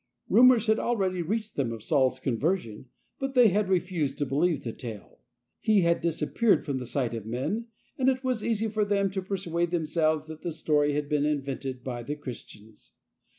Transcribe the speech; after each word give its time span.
Rumours 0.29 0.65
had 0.65 0.79
already 0.79 1.21
reached 1.21 1.55
them 1.55 1.71
of 1.71 1.83
Saul's 1.83 2.17
conversion, 2.17 2.87
but 3.19 3.35
they 3.35 3.49
had 3.49 3.69
refused 3.69 4.17
to 4.17 4.25
believe 4.25 4.63
the 4.63 4.73
tale. 4.73 5.19
He 5.59 5.81
had 5.81 6.01
disappeared 6.01 6.65
from 6.65 6.79
the 6.79 6.87
sight 6.87 7.13
of 7.13 7.27
men, 7.27 7.67
and 7.99 8.09
it 8.09 8.23
was 8.23 8.43
easy 8.43 8.67
for 8.67 8.83
them 8.83 9.11
to 9.11 9.21
persuade 9.21 9.69
themselves 9.69 10.25
that 10.25 10.41
the 10.41 10.51
story 10.51 10.93
had 10.93 11.07
been 11.07 11.25
invented 11.27 11.83
by 11.83 12.01
the 12.01 12.15
Christians. 12.15 12.93